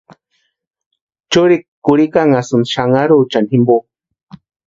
[1.31, 3.75] Churikwa kurhikanhasïnti xanaruchani jimpo.